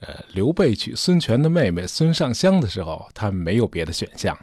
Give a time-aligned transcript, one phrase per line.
[0.00, 4.36] 呃，刘备娶孙权的妹妹孙尚香的时候，他没有别的选项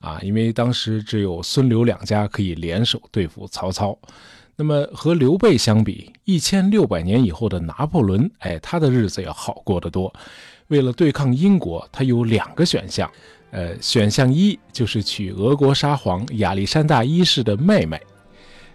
[0.00, 3.98] 啊，因为当时只有孙刘两家可以联手对付曹操。
[4.56, 10.12] 那么和刘备相比，一千六百年以后的拿破仑，哎，他的日子要好过得多。
[10.68, 13.10] 为了对抗英国，他有两个选项。
[13.50, 18.00] 呃，选项一就是娶俄国沙皇亚历山大一世的妹妹，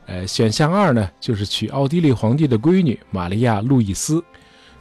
[0.06, 4.24] 呃，选项二呢就是娶奥地利皇帝的闺女玛利亚·路易斯。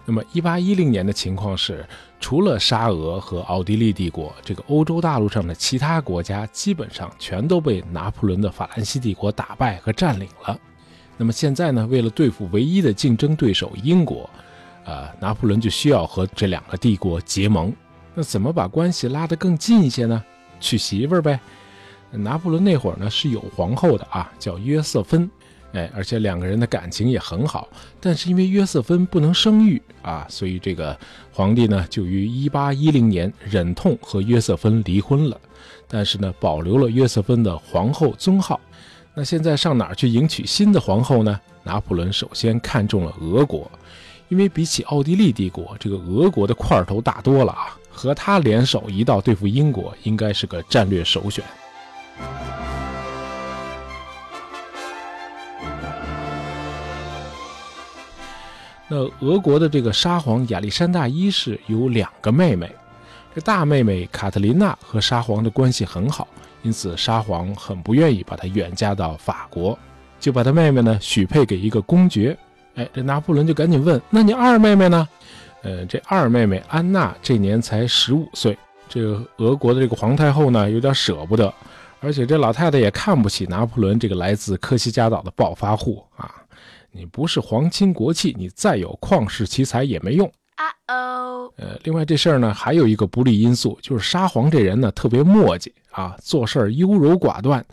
[0.09, 1.85] 那么，一八一零年的情况是，
[2.21, 10.57] 除了沙俄和奥地利帝国，这个欧洲大陆上的其他国家基本上全都被拿破仑的法兰西帝国打败和占领了。
[11.17, 14.31] 那么现在呢，为了对付唯一的竞争对手英国，
[14.85, 17.73] 呃，拿破仑就需要和这两个帝国结盟。
[18.15, 20.23] 那怎么把关系拉得更近一些呢？
[20.61, 21.41] 娶媳妇儿呗。
[22.13, 25.29] 拿破仑那会儿呢是有皇后的啊，叫约瑟芬，
[25.73, 27.69] 哎，而且两个人的感情也很好。
[28.01, 30.99] 但是因为约瑟芬不能生育啊，所以这个
[31.33, 35.41] 皇帝呢就于1810年忍痛和约瑟芬离婚了。
[35.89, 38.61] 但是呢，保留了约瑟芬的皇后尊号。
[39.15, 41.41] 那现在上哪儿去迎娶新的皇后呢？
[41.63, 43.71] 拿破仑首先看中了俄国，
[44.29, 47.77] 因为比起奥地利帝国，这个俄国的块头大多了啊。
[47.91, 51.43] 和他联手一道对付英国，应该是个战略首选。
[58.89, 62.71] 那俄国的这个沙皇亚历山大一世有两个妹妹，
[63.35, 66.29] 这大妹妹卡特琳娜和沙皇的关系很好，
[66.63, 69.77] 因此沙皇很不愿意把她远嫁到法国，
[70.21, 72.37] 就把她妹妹呢许配给一个公爵。
[72.77, 75.09] 哎，这拿破仑就赶紧问：“那你二妹妹呢？”
[75.63, 78.57] 呃，这二妹妹安娜这年才十五岁，
[78.89, 81.53] 这个俄国的这个皇太后呢，有点舍不得，
[81.99, 86.36] 而且这老太太也看不起拿破仑这个来自科西嘉岛的暴发户啊！
[86.97, 90.27] 你不是皇亲国戚，你再有旷世奇才也没用。
[90.57, 91.53] 啊哦。
[91.57, 97.65] 呃，另外这事儿呢，还有一个不利因素，就是沙皇这人呢特别磨叽啊，做事优柔寡断，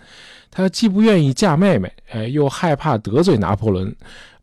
[0.51, 3.93] 他既不愿意嫁妹妹，哎，又害怕得罪拿破仑，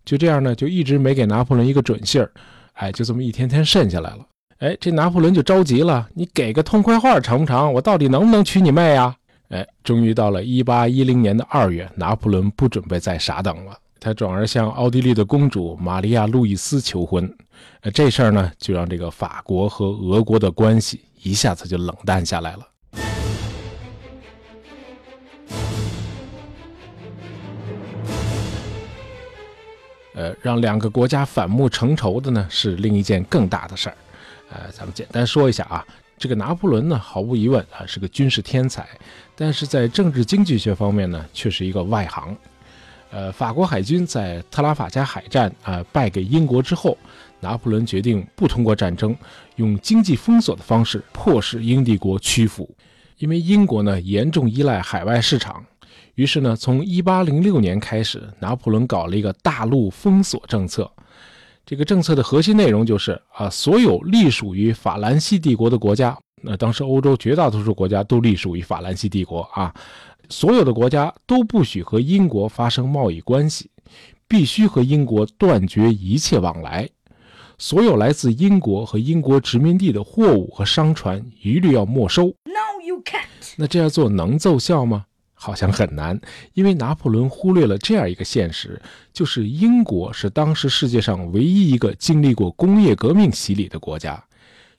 [0.05, 2.31] 就这样呢，就一直没给拿破仑一个准信儿。
[2.75, 4.27] 哎，就这么一天天渗下来了。
[4.59, 7.73] 哎，这拿破仑就着急了，你给个痛快话成不成？
[7.73, 9.15] 我到底能不能娶你妹呀？
[9.49, 17.31] 哎，终于到了一八一零年的二月，拿破仑不准备再傻等了，他转而向奥地利的公主玛利亚·路易斯求婚。
[17.83, 22.67] 呃，这事儿呢，就让这个法国和俄国的关系一下子就冷淡下来了。
[30.15, 33.97] 呃，让两个国家反目成仇的呢，是另一件更大的事儿。
[34.51, 35.87] 呃，咱们简单说一下啊，
[36.19, 38.89] 这个拿破仑呢，毫无疑问啊是个军事天才，
[39.37, 42.35] 但是在政治经济学方面呢，却是一个外行。
[43.11, 46.97] 呃，法国海军在特拉法加海战啊败给英国之后，
[47.41, 49.17] 拿破仑决定不通过战争，
[49.57, 52.69] 用经济封锁的方式迫使英帝国屈服，
[53.19, 55.65] 因为英国呢严重依赖海外市场。
[56.15, 60.91] 于是呢，从1806年开始，拿破仑搞了一个大陆封锁政策。
[61.65, 69.73] 这个政策的核心内容就是啊，所有隶属于法兰西帝国的国家，那当时欧洲绝大多数国家都隶属于法兰西帝国啊，
[70.31, 73.69] 所有的国家都不许和英国发生贸易关系，
[74.27, 76.89] 必须和英国断绝一切往来。
[77.59, 82.29] 所有来自英国和英国殖民地的货物和商船一律要没收。
[82.45, 83.27] No, you can't。
[83.57, 85.05] 那这样做能奏效吗？
[85.35, 86.21] 好像很难，
[86.53, 88.81] 因为拿破仑忽略了这样一个现实，
[89.13, 94.23] 就是英国是当时世界上唯一一个经历过工业革命洗礼的国家。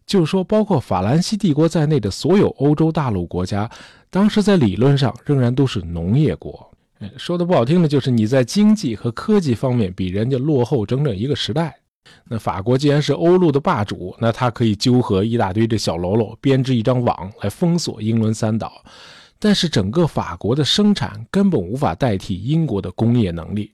[0.06, 3.70] 就是说，包括法兰西帝国在内的所有欧洲大陆国家，
[4.12, 6.70] 当时在理论上仍然都是农业国。
[7.18, 11.76] 说的不好听的，就是你在经济和科技方面比人家落后整整一个时代。
[12.26, 18.84] 那法国既然是欧陆的霸主，那他可以纠合一大堆的小喽啰，编织一张网来封锁英伦三岛。
[19.40, 23.72] 但是整个法国的生产根本无法代替英国的工业能力，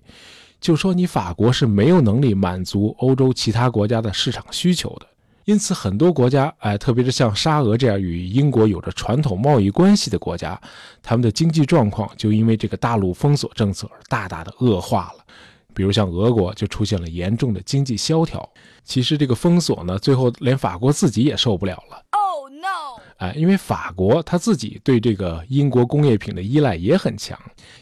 [0.61, 5.07] 就说你法国是没有能力满足欧洲其他国家的市场需求的。
[5.47, 10.59] 因此，很多国家，哎，特别是像沙俄这样与英国有着传统贸易关系的国家，
[11.01, 15.23] 他们的经济状况就因为这个大陆封锁政策而大大的恶化了。
[15.73, 18.47] 比如像俄国就出现了严重的经济萧条。
[18.83, 22.03] 其实这个封锁呢，最后连法国自己也受不了了。
[23.17, 27.37] 哎，因为法国他自己对这个英国工业品的依赖也很强，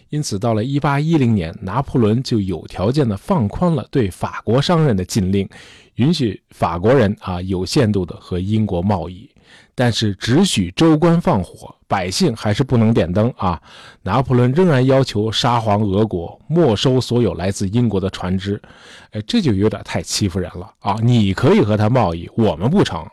[0.09, 5.47] 因此到了一八一零年，拿破仑就有条件的放宽了对法国商人的禁令，
[5.95, 9.29] 允许法国人啊有限度的和英国贸易，
[9.75, 13.61] 但是只许州官放火，百姓还是不能点灯啊！
[14.03, 18.61] 拿破仑仍然要求沙皇俄国没收所有来自英国的船只，
[19.11, 20.97] 哎，这就有点太欺负人了啊！
[21.03, 23.05] 你可以和他贸易，我们不成。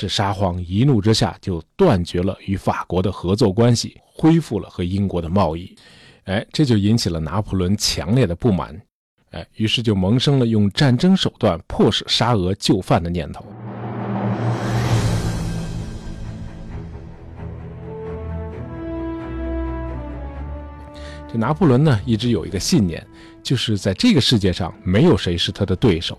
[0.00, 5.76] 这沙皇一怒之下就断绝了与法国的合作关系，恢复了和英国的贸易。
[6.24, 8.74] 哎，这就引起了拿破仑强烈的不满，
[9.32, 13.44] 哎，于是就萌生了用战争手段迫使沙俄就范的念头。
[21.30, 23.06] 这拿破仑呢，一直有一个信念，
[23.42, 26.16] 就是在这个世界上没有谁是他的对手。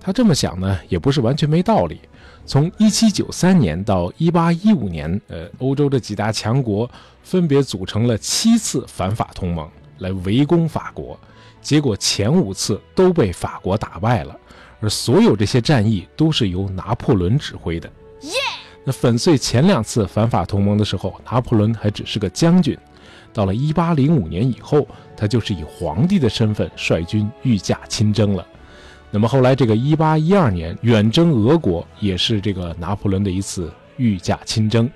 [0.00, 2.00] 他这么想呢，也不是完全没道理。
[2.46, 6.90] 从1793年到1815年，呃，欧洲的几大强国
[7.22, 9.68] 分别组成了七次反法同盟
[9.98, 11.18] 来围攻法国，
[11.60, 14.36] 结果前五次都被法国打败了，
[14.80, 17.88] 而所有这些战役都是由拿破仑指挥的。
[18.82, 22.76] 那粉碎前两次反法同盟的时候，拿破仑还只是个将军。
[23.32, 28.44] 到了一八零五年以后，他就是以皇帝的身份率军御驾亲征了。
[29.10, 34.88] 那么后来这个一八一二年远征俄国，也是这个拿破仑的一次御驾亲征。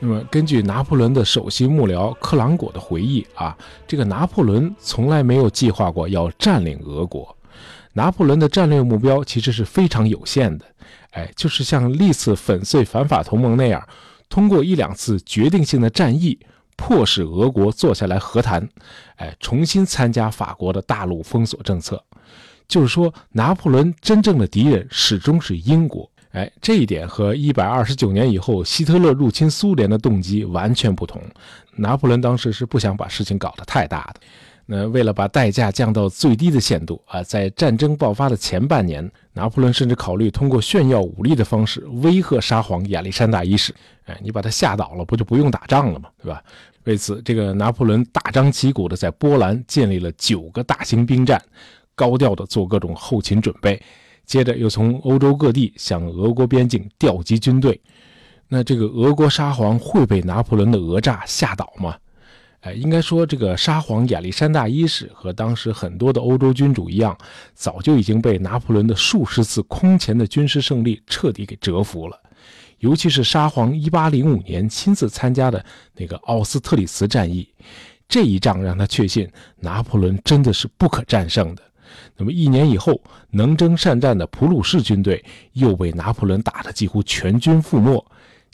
[0.00, 3.56] 那么根据拿破仑的首席幕僚克朗果的回忆啊，
[3.86, 7.36] 这个拿破仑从来没有计划过要占领俄国。
[7.92, 10.64] 拿破仑的战略目标其实是非常有限的，
[11.10, 13.86] 哎，就是像历次粉碎反法同盟那样，
[14.28, 16.38] 通过一两次决定性的战役。
[16.74, 18.66] 迫使俄国坐下来和谈，
[19.16, 22.02] 哎，重新参加法国的大陆封锁政策。
[22.72, 26.10] 就是说，拿破仑真正的敌人始终是英国。
[26.30, 31.20] 哎，这一点和一百二十九年以后希特勒入侵苏联的动机完全不同。
[31.76, 34.20] 拿破仑当时是不想把事情搞得太大的。
[34.64, 43.74] 那为了把代价降到最低的限度啊，在战争爆发的前半年，拿破仑甚至考虑通过炫耀武力的方式威吓沙皇亚历山大一世。
[44.06, 46.08] 哎，你把他吓倒了，不就不用打仗了吗？
[46.22, 46.42] 对吧？
[46.84, 51.40] 为此，这个拿破仑大张旗鼓地在波兰建立了九个大型兵站，
[52.02, 53.80] 高调地做各种后勤准备。
[54.24, 57.80] 接着又从欧洲各地向俄国边境调集军队。
[58.48, 61.96] 那这个俄国沙皇会被拿破仑的讹诈吓倒吗？
[62.60, 67.16] 哎，应该说，这个沙皇亚历山大一世和当时很多的欧洲君主一样，
[67.54, 72.16] 早就已经被拿破仑的数十次空前的军事胜利彻底给折服了。
[72.78, 75.64] 尤其是沙皇1805年亲自参加的
[75.96, 77.48] 那个奥斯特里茨战役，
[78.08, 79.28] 这一仗让他确信
[79.58, 81.62] 拿破仑真的是不可战胜的。
[82.16, 83.00] 那么一年以后，
[83.30, 88.04] 能征善战的普鲁士军队又被拿破仑打得几乎全军覆没。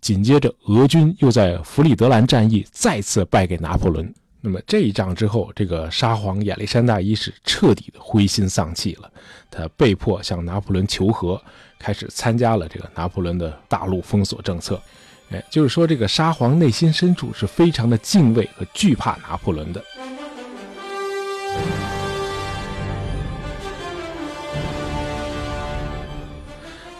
[0.01, 4.15] 紧接着，俄军又在弗里德兰战役再次败给拿破仑。
[4.41, 9.11] 那么这一仗之后，这个沙皇亚历山大一世彻底的灰心丧气了，
[9.51, 11.43] 他被迫向拿破仑求和，
[11.81, 14.81] 开始参加了这个拿破仑的大陆封锁政策。
[15.31, 19.85] 哎，就是说，这个沙皇内心深处是非常的敬畏和惧怕拿破仑的。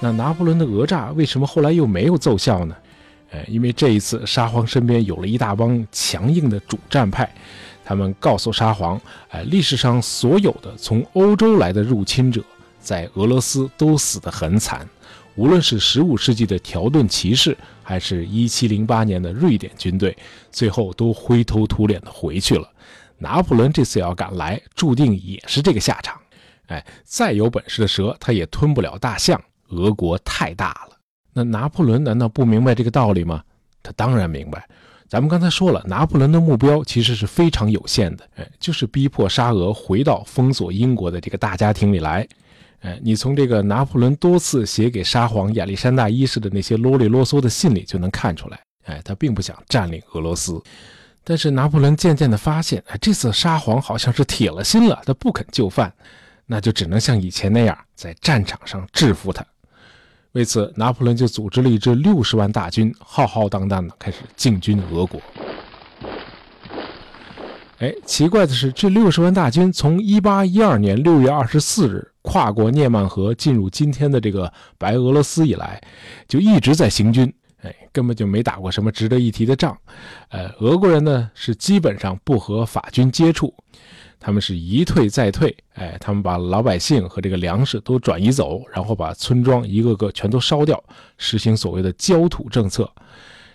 [0.01, 2.77] 那拿破仑的讹诈为什么后来又没有奏效呢？
[3.31, 7.31] 哎，因为这一次沙皇身边有了一大帮强硬的主战派，
[7.85, 8.99] 他们告诉沙皇，
[9.29, 12.43] 哎，历史上所有的从欧洲来的入侵者，
[12.81, 14.89] 在俄罗斯都死得很惨，
[15.35, 20.17] 无论是15世纪的条顿骑士，还是一七零八年的瑞典军队，
[20.51, 22.67] 最后都灰头土脸的回去了。
[23.19, 26.17] 拿破仑这次要赶来，注定也是这个下场。
[26.69, 29.39] 哎，再有本事的蛇，他也吞不了大象，
[29.69, 30.97] 俄国太大了。
[31.33, 33.43] 那拿破仑难道不明白这个道理吗？
[33.83, 34.69] 他当然明白。
[35.09, 42.29] 咱们刚才说了，拿破仑的目标其实是非常有限的，哎，就是逼迫沙俄回到封锁英国的这个大家庭里来。
[42.81, 50.63] 哎，你从这个拿破仑多次写给沙皇亚历山大一世的那些啰里啰嗦的信里就能看出来，哎，他并不想占领俄罗斯。
[51.25, 55.93] 但是拿破仑渐渐地发现，哎，这次沙皇好像是铁了心了，他不肯就范，
[56.45, 59.45] 那就只能像以前那样在战场上制服他。
[60.39, 65.21] 为此，拿破仑就组织了一支六十万大军，浩浩荡荡的开始进军俄国。
[67.81, 75.83] 哎，奇怪的是，这六十万大军从一八一二年六月二十四日跨过涅曼河进入今天的这个白俄罗斯以来，
[76.29, 77.33] 就一直在行军。
[77.63, 79.77] 哎，根本就没打过什么值得一提的仗。
[80.29, 83.53] 呃，俄国人呢是基本上不和法军接触。
[84.21, 90.83] 他们是一退再退，哎，他们把老百姓和这个粮食都转移走，然后把村庄一个个全都烧掉，
[91.17, 92.91] 实行所谓的焦土政策。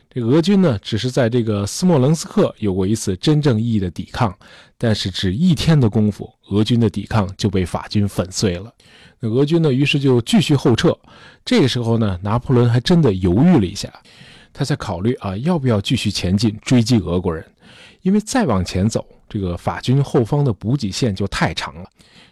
[0.10, 4.34] 这俄军呢，只是在这个斯莫棱斯克有过一次真正意义的抵抗，
[4.77, 8.72] 但是只一天的功夫，俄军的抵抗就被法军粉碎了。
[9.20, 10.96] 那俄军呢，于是就继续后撤。
[11.43, 13.91] 这个时候呢，拿破仑还真的犹豫了一下。
[14.53, 17.43] 他在考虑啊，要不要继续前进追击俄国人？
[18.03, 21.89] 因为再往前走，这个法军后方的补给线就太长了，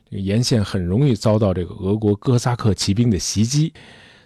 [0.08, 3.74] 这个沿线很容易遭到这个俄国哥萨克骑兵的袭击。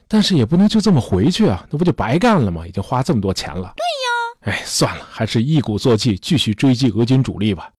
[0.09, 2.67] 但是也不能就这么回去啊，那不就白干了吗？
[2.67, 3.73] 已经花这么多钱了。
[3.77, 7.71] 对呀，哎，算了，还是一鼓作气继续追击俄军主力吧。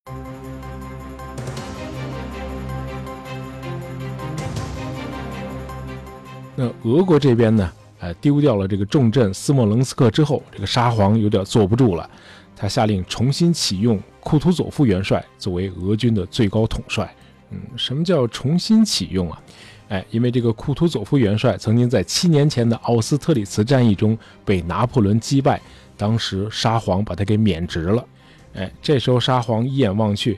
[6.56, 7.70] 那俄国这边呢？
[7.98, 12.08] 呃，丢掉了这个重镇斯莫棱斯克之后，这个沙皇有点坐不住了，
[12.54, 17.08] 他下令重新启用库图佐夫元帅作为俄军的最高统帅。
[17.50, 19.40] 嗯，什么叫重新启用啊？
[19.88, 25.60] 哎，因为这个库图佐夫元帅曾经在七年前的奥斯特里茨战役中被拿破仑击败，
[25.96, 28.04] 当时沙皇把他给免职了。
[28.54, 30.36] 哎，这时候沙皇一眼望去，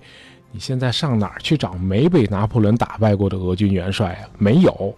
[0.52, 4.28] 你现在上哪儿去找没被拿破仑打败过的俄军元帅啊？
[4.36, 4.94] 没有。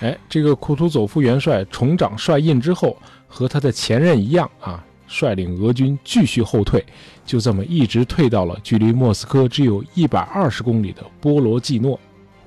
[0.00, 2.96] 哎，这个库图佐夫元帅重掌帅印之后，
[3.28, 6.84] 和他的前任一样啊，率领俄军继续后退，
[7.24, 11.98] 就这么一直退到了距离莫斯科只有一百二十公里的波罗季诺。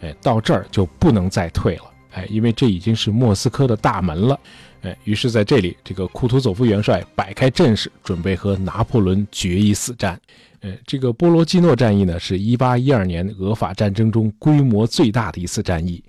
[0.02, 1.84] 哎，到这儿就不能再退了。
[2.14, 4.40] 哎，因为这已经是莫斯科的大门了。
[4.82, 10.20] 哎，于是在这里，这个库图佐夫元帅摆开阵势，准备和拿破仑决一死战。
[10.62, 16.04] 哎，这个波罗季诺战役呢，是一八一二年俄法战争中规模最大的一次战役。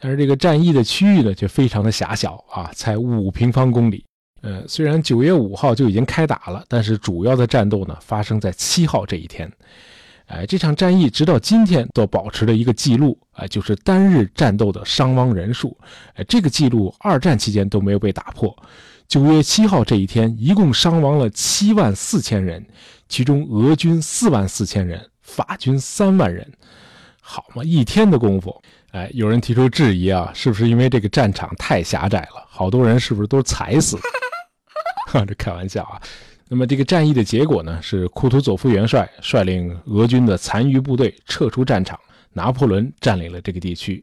[0.00, 4.04] 但是这个战役的区域呢，却非常的狭小啊，才五平方公里。
[4.40, 9.50] 呃，虽然九月五号就已经开打了，但是主要的战斗呢，发生在七号这一天。
[10.26, 15.76] 哎，这场战役直到今天都保持了一个记录，哎，就是单日战斗的伤亡人数。
[16.14, 18.54] 哎，这个记录二战期间都没有被打破。
[19.08, 22.62] 九月七号这一天，一共伤亡了七万四千人，
[23.08, 26.46] 其中俄军四万四千人，法军三万人。
[27.22, 28.62] 好嘛，一天的功夫。
[28.92, 33.98] 哎，有人提出质疑啊，是不是因为这个战场太狭窄了，好多人是不是都踩死？
[35.08, 36.00] 哈，这开玩笑啊。
[36.50, 41.98] 那么这个战役的结果呢，是库图佐夫元帅率领俄军的残余部队撤出战场，
[42.32, 44.02] 拿破仑占领了这个地区。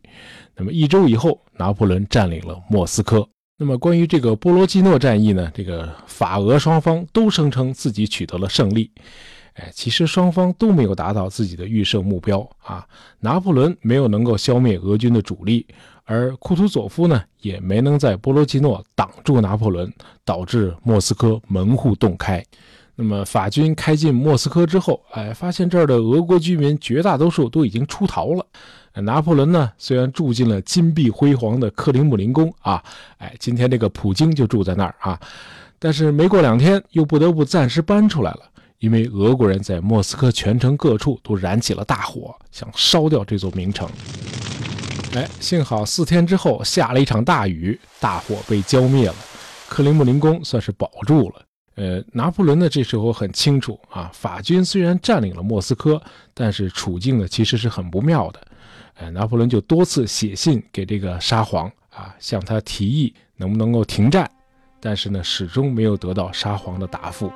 [0.56, 3.28] 那么一周以后，拿破仑占领了莫斯科。
[3.58, 8.92] 那么关于这个波罗基诺战役呢，这个法俄双方都声称自己取得了胜利。
[9.54, 12.86] 哎，其实双方都没有达到自己的预设目标啊。
[13.22, 15.66] 拿破仑没有能够消灭俄军的主力，
[16.06, 19.92] 而库图佐夫呢，也没能在波罗季诺挡住拿破仑，
[20.24, 22.44] 导致莫斯科门户洞开。
[22.96, 28.46] 那么法军开进莫斯科之后，哎，发现这儿的俄国居民绝大多数都已经出逃了。
[29.02, 32.82] 拿破仑呢，虽然住进了金碧辉煌的克林姆林宫啊，
[33.18, 35.20] 哎，今天这个普京就住在那儿啊，
[35.78, 38.40] 但是没过两天，又不得不暂时搬出来了。
[38.80, 43.90] 因为俄国人在莫斯科全城各处都燃起了大火，想烧掉这座名城。
[45.16, 49.16] 哎，幸好四天之后下了一场大雨，大火被浇灭了，
[49.70, 51.42] 克林姆林宫算是保住了。
[51.76, 56.02] 呃，拿破仑呢这时候很清楚啊，法军虽然占领了莫斯科，
[56.34, 58.42] 但是处境呢其实是很不妙的。
[58.96, 64.30] 哎，拿破仑就多次写信给这个沙皇啊，向他提议能不能够停战，
[64.82, 67.32] 但是呢始终没有得到沙皇的答复。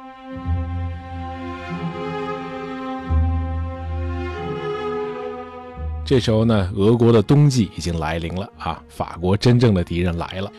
[6.09, 8.83] 这时候呢，俄国的冬季已经来临了啊！
[8.87, 10.51] 法国真正的敌人来了，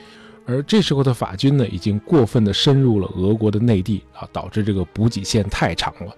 [0.47, 6.15] 而这时候的法军呢，已经过分的深入了俄国的内地啊，导致这个补给线太长了。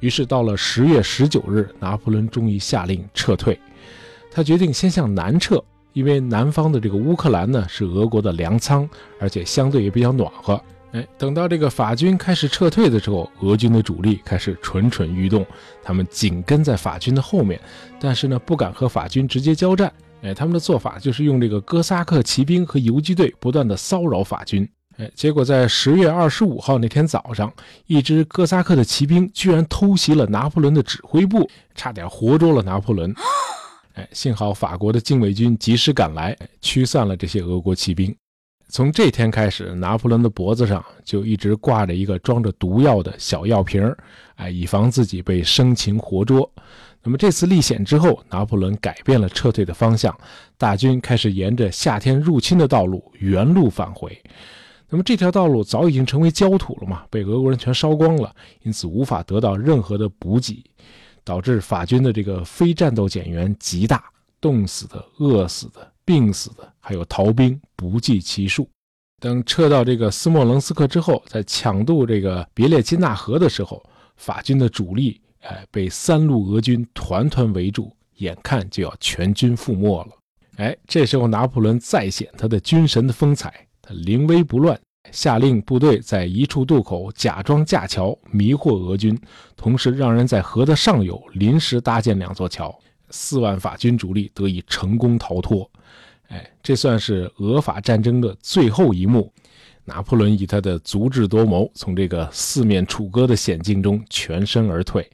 [0.00, 3.56] 于是到了十月十九日，拿破仑终于下令撤退。
[4.28, 5.62] 他决定先向南撤，
[5.92, 8.90] 因为南方的这个乌克兰呢是俄国的粮仓，
[9.20, 10.60] 而且相对也比较暖和。
[10.94, 15.44] 哎，等到这个法军开始撤退的时候，俄军的主力开始蠢蠢欲动，
[15.82, 17.60] 他们紧跟在法军的后面，
[17.98, 19.92] 但是呢，不敢和法军直接交战。
[20.22, 24.66] 哎，他们的做法就是用这个哥萨克骑兵和游击队不断的骚扰法军。
[24.96, 27.52] 哎，结果在十月二十五号那天早上，
[27.88, 33.12] 一支哥萨克的骑兵居然偷袭了拿破仑的指挥部，差点活捉了拿破仑。
[33.94, 38.14] 哎，幸好法国的禁卫军及时赶来，驱散了这些俄国骑兵。
[38.68, 43.96] 从这天开始，拿破仑的脖子上就一直挂着一个装着毒药的小药瓶儿，
[44.36, 46.50] 哎，以防自己被生擒活捉。
[47.02, 50.16] 那么这次历险之后，拿破仑改变了撤退的方向，
[50.56, 54.18] 大军开始沿着夏天入侵的道路原路返回。
[54.88, 60.64] 那么这条道路早已经成为焦土了嘛，被俄国人全烧光了，因此无法得到任何的补给，
[61.22, 64.02] 导致法军的这个非战斗减员极大，
[64.40, 65.92] 冻死的、饿死的。
[66.04, 68.68] 病死的还有逃兵不计其数。
[69.20, 73.82] 等撤到这个斯莫棱斯克之后，在抢渡这个别列金纳河的时候，
[74.16, 80.08] 法军的主力哎被三路俄军团团围住，眼看就要全军覆没了。
[80.56, 84.78] 哎，这时候拿破仑再显他的军神的风采，他临危不乱，
[85.10, 89.18] 下令部队在一处渡口假装架桥，迷惑俄军，
[89.56, 92.78] 同时让人在河的上游临时搭建两座桥，
[93.10, 95.68] 四万法军主力得以成功逃脱。
[96.28, 99.32] 哎，这算是俄法战争的最后一幕。
[99.86, 105.06] 拿破仑以他的足智多谋，从这个四面楚歌的险境中全身而退。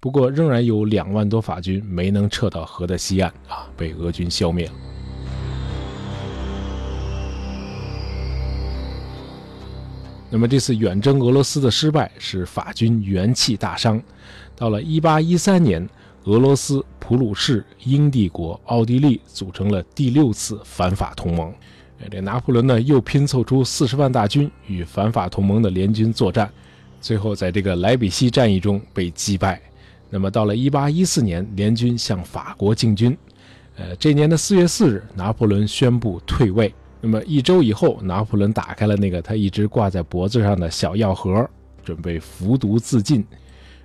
[0.00, 4.72] 不过，仍然有两万多法军没能撤到河的西岸啊，被俄军消灭了。
[10.30, 14.02] 那么，这次远征俄罗斯的失败使法军元气大伤。
[14.54, 15.88] 到了1813年，
[16.26, 21.54] 俄罗斯、普鲁士、英帝国、奥地利组成了第六次反法同盟。
[22.10, 26.50] 这拿破仑呢，又拼凑出四十万大军与反法同盟的联军作战，
[27.00, 29.60] 最后在这个莱比锡战役中被击败。
[30.10, 33.16] 那么到了1814年，联军向法国进军。
[33.76, 36.74] 呃，这年的四月四日，拿破仑宣布退位。
[37.00, 41.48] 那么一周以后，拿破仑打开了那个他一直挂在脖子上的小药盒，
[41.84, 43.24] 准备服毒自尽。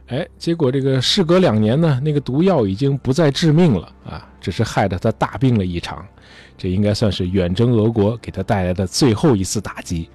[0.08, 6.05] 哎，结果这个事隔两年呢，那个毒药已经不再致命了啊，只是害得他大病了一场。
[6.58, 10.10] 这应该算是远征俄国给他带来的最后一次打击。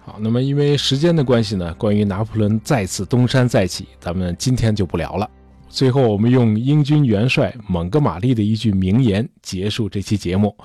[0.00, 5.28] 好，那么因为时间的关系呢，关于拿破仑再次东山再起，咱们今天就不聊了。
[5.68, 10.56] 最后，我们用英军元帅蒙哥马利的一句名言结束这期节目。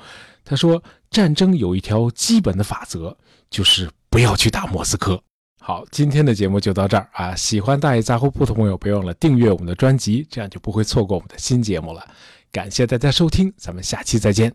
[0.46, 3.16] 他说：“战争有一条基本的法则，
[3.50, 5.22] 就是不要去打莫斯科。”
[5.66, 7.34] 好，今天的节目就到这儿啊！
[7.34, 12.06] 喜欢大爷杂货铺的朋友，别忘了订阅我们的专辑，这样就不会错过我们的新节目了。
[12.52, 14.52] 感谢大家收听，咱们下期再见。